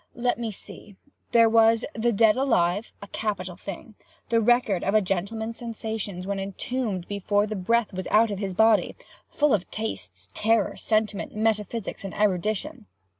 Let 0.15 0.39
me 0.39 0.49
see. 0.49 0.95
There 1.31 1.47
was 1.47 1.85
'The 1.93 2.11
Dead 2.13 2.35
Alive,' 2.35 2.91
a 3.03 3.07
capital 3.09 3.55
thing!—the 3.55 4.41
record 4.41 4.83
of 4.83 4.95
a 4.95 4.99
gentleman's 5.01 5.57
sensations 5.57 6.25
when 6.25 6.39
entombed 6.39 7.07
before 7.07 7.45
the 7.45 7.55
breath 7.55 7.93
was 7.93 8.07
out 8.07 8.31
of 8.31 8.39
his 8.39 8.55
body—full 8.55 9.53
of 9.53 9.69
tastes, 9.69 10.29
terror, 10.33 10.75
sentiment, 10.75 11.35
metaphysics, 11.35 12.03
and 12.03 12.15
erudition. 12.15 12.87